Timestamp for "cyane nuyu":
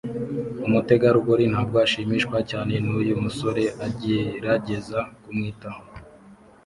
2.51-3.13